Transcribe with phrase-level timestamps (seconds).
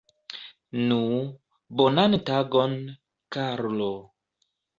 [0.91, 0.97] Nu,
[1.81, 2.75] bonan tagon,
[3.37, 3.93] Karlo!